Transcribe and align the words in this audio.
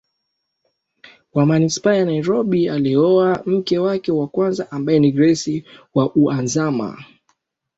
wa 1.33 1.45
manispaa 1.45 1.93
ya 1.95 2.05
Nairobi 2.05 2.69
alioa 2.69 3.43
mke 3.45 3.77
wake 3.77 4.11
wa 4.11 4.27
kwanza 4.27 4.71
ambaye 4.71 4.99
ni 4.99 5.11
Grace 5.11 5.65
WahuAzma 5.93 7.05